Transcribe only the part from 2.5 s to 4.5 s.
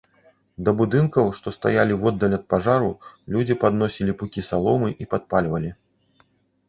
пажару, людзі падносілі пукі